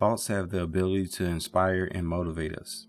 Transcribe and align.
Thoughts 0.00 0.28
have 0.28 0.50
the 0.50 0.62
ability 0.62 1.08
to 1.08 1.24
inspire 1.24 1.86
and 1.90 2.06
motivate 2.06 2.54
us. 2.54 2.86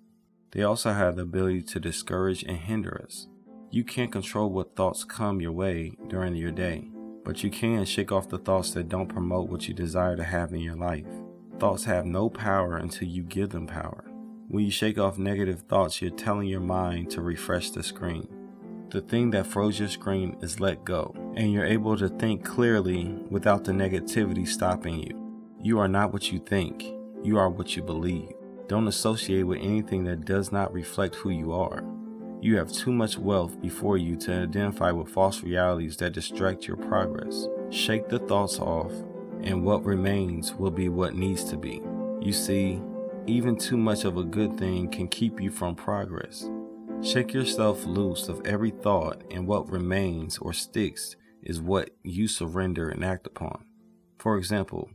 They 0.52 0.62
also 0.62 0.94
have 0.94 1.16
the 1.16 1.24
ability 1.24 1.64
to 1.64 1.80
discourage 1.80 2.44
and 2.44 2.56
hinder 2.56 3.02
us. 3.04 3.26
You 3.72 3.84
can't 3.84 4.12
control 4.12 4.52
what 4.52 4.76
thoughts 4.76 5.06
come 5.06 5.42
your 5.42 5.52
way 5.52 5.98
during 6.08 6.36
your 6.36 6.52
day, 6.52 6.92
but 7.26 7.44
you 7.44 7.50
can 7.50 7.84
shake 7.86 8.12
off 8.12 8.30
the 8.30 8.38
thoughts 8.38 8.70
that 8.72 8.90
don't 8.90 9.08
promote 9.08 9.50
what 9.50 9.68
you 9.68 9.74
desire 9.74 10.16
to 10.18 10.24
have 10.24 10.54
in 10.54 10.60
your 10.60 10.76
life. 10.76 11.08
Thoughts 11.58 11.86
have 11.86 12.06
no 12.06 12.30
power 12.30 12.78
until 12.78 13.08
you 13.08 13.24
give 13.24 13.50
them 13.50 13.66
power. 13.66 14.06
When 14.48 14.64
you 14.64 14.70
shake 14.70 15.00
off 15.00 15.18
negative 15.18 15.62
thoughts, 15.62 16.04
you're 16.04 16.12
telling 16.12 16.48
your 16.48 16.60
mind 16.60 17.10
to 17.12 17.22
refresh 17.24 17.72
the 17.72 17.82
screen. 17.82 18.30
The 18.90 19.02
thing 19.02 19.32
that 19.32 19.48
froze 19.48 19.80
your 19.80 19.90
screen 19.90 20.38
is 20.42 20.60
let 20.60 20.86
go, 20.86 21.16
and 21.36 21.52
you're 21.52 21.66
able 21.66 21.98
to 21.98 22.08
think 22.08 22.46
clearly 22.46 23.06
without 23.32 23.64
the 23.64 23.72
negativity 23.72 24.48
stopping 24.48 25.00
you. 25.00 25.16
You 25.60 25.80
are 25.80 25.88
not 25.88 26.14
what 26.14 26.32
you 26.32 26.38
think, 26.38 26.94
you 27.24 27.38
are 27.38 27.50
what 27.50 27.76
you 27.76 27.84
believe. 27.84 28.32
Don't 28.68 28.88
associate 28.88 29.44
with 29.44 29.60
anything 29.62 30.04
that 30.06 30.26
does 30.26 30.52
not 30.52 30.74
reflect 30.74 31.16
who 31.16 31.30
you 31.30 31.54
are. 31.54 31.84
You 32.42 32.58
have 32.58 32.72
too 32.72 32.94
much 32.94 33.18
wealth 33.18 33.60
before 33.62 33.98
you 33.98 34.16
to 34.18 34.44
identify 34.44 34.92
with 34.92 35.10
false 35.10 35.44
realities 35.44 35.98
that 35.98 36.14
distract 36.14 36.68
your 36.68 36.78
progress. 36.78 37.48
Shake 37.70 38.08
the 38.08 38.20
thoughts 38.20 38.60
off, 38.60 38.94
and 39.42 39.66
what 39.66 39.84
remains 39.84 40.54
will 40.54 40.72
be 40.72 40.88
what 40.88 41.16
needs 41.16 41.44
to 41.46 41.58
be. 41.58 41.82
You 42.22 42.32
see, 42.32 42.82
even 43.28 43.58
too 43.58 43.78
much 43.78 44.06
of 44.06 44.18
a 44.18 44.24
good 44.24 44.58
thing 44.58 44.90
can 44.90 45.08
keep 45.08 45.42
you 45.42 45.52
from 45.52 45.76
progress. 45.76 46.50
Shake 47.02 47.34
yourself 47.34 47.86
loose 47.86 48.28
of 48.28 48.46
every 48.46 48.72
thought, 48.72 49.24
and 49.32 49.48
what 49.48 49.72
remains 49.72 50.38
or 50.38 50.54
sticks 50.54 51.16
is 51.42 51.62
what 51.62 51.90
you 52.04 52.28
surrender 52.28 52.90
and 52.90 53.04
act 53.04 53.28
upon. 53.28 53.66
For 54.18 54.38
example, 54.38 54.90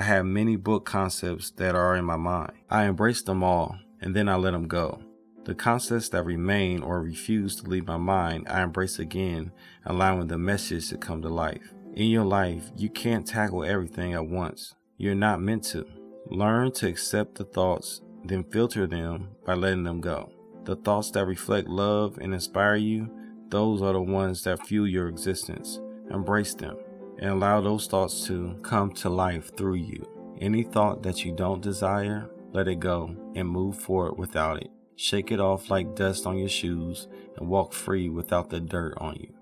I 0.00 0.04
have 0.04 0.26
many 0.26 0.54
book 0.54 0.84
concepts 0.84 1.50
that 1.56 1.74
are 1.74 1.96
in 1.96 2.04
my 2.04 2.16
mind. 2.16 2.52
I 2.70 2.84
embrace 2.84 3.20
them 3.22 3.42
all 3.42 3.76
and 4.00 4.14
then 4.14 4.28
I 4.28 4.36
let 4.36 4.52
them 4.52 4.68
go. 4.68 5.00
The 5.44 5.56
concepts 5.56 6.08
that 6.10 6.22
remain 6.22 6.82
or 6.82 7.02
refuse 7.02 7.56
to 7.56 7.68
leave 7.68 7.88
my 7.88 7.96
mind, 7.96 8.46
I 8.48 8.62
embrace 8.62 9.00
again, 9.00 9.50
allowing 9.84 10.28
the 10.28 10.38
message 10.38 10.88
to 10.90 10.98
come 10.98 11.20
to 11.22 11.28
life. 11.28 11.74
In 11.94 12.10
your 12.10 12.24
life, 12.24 12.70
you 12.76 12.88
can't 12.88 13.26
tackle 13.26 13.64
everything 13.64 14.12
at 14.12 14.24
once. 14.24 14.76
You're 14.98 15.16
not 15.16 15.40
meant 15.40 15.64
to. 15.64 15.84
Learn 16.26 16.70
to 16.72 16.86
accept 16.86 17.34
the 17.34 17.44
thoughts, 17.44 18.00
then 18.24 18.44
filter 18.44 18.86
them 18.86 19.30
by 19.44 19.54
letting 19.54 19.82
them 19.82 20.00
go. 20.00 20.30
The 20.62 20.76
thoughts 20.76 21.10
that 21.12 21.26
reflect 21.26 21.66
love 21.66 22.18
and 22.18 22.32
inspire 22.32 22.76
you, 22.76 23.10
those 23.48 23.82
are 23.82 23.94
the 23.94 24.00
ones 24.00 24.44
that 24.44 24.64
fuel 24.64 24.86
your 24.86 25.08
existence. 25.08 25.80
Embrace 26.08 26.54
them 26.54 26.76
and 27.18 27.30
allow 27.30 27.60
those 27.60 27.86
thoughts 27.86 28.26
to 28.26 28.58
come 28.62 28.92
to 28.92 29.08
life 29.08 29.56
through 29.56 29.74
you. 29.74 30.06
Any 30.40 30.62
thought 30.62 31.02
that 31.02 31.24
you 31.24 31.32
don't 31.32 31.60
desire, 31.60 32.30
let 32.52 32.68
it 32.68 32.80
go 32.80 33.14
and 33.34 33.48
move 33.48 33.76
forward 33.78 34.18
without 34.18 34.62
it. 34.62 34.70
Shake 34.96 35.30
it 35.30 35.40
off 35.40 35.70
like 35.70 35.94
dust 35.94 36.26
on 36.26 36.38
your 36.38 36.48
shoes 36.48 37.08
and 37.36 37.48
walk 37.48 37.72
free 37.72 38.08
without 38.08 38.50
the 38.50 38.60
dirt 38.60 38.94
on 38.98 39.16
you. 39.16 39.37